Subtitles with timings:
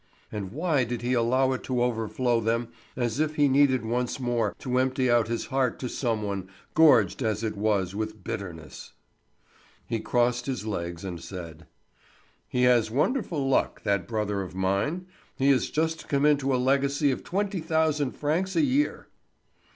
[0.31, 4.55] And why did he allow it to overflow them as if he needed once more
[4.57, 8.93] to empty out his heart to some one, gorged as it was with bitterness?
[9.85, 11.67] He crossed his legs and said:
[12.47, 15.05] "He has wonderful luck, that brother of mine.
[15.35, 19.07] He had just come into a legacy of twenty thousand francs a year."